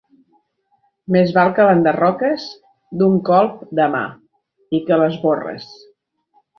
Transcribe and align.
Més 1.15 1.33
val 1.35 1.53
que 1.59 1.67
l'enderroques 1.67 2.47
d'un 3.03 3.21
colp 3.31 3.63
de 3.83 3.89
mà, 3.99 4.03
i 4.81 4.85
que 4.89 5.03
l'esborres. 5.03 5.75